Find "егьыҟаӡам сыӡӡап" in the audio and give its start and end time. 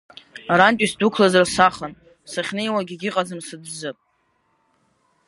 2.93-3.97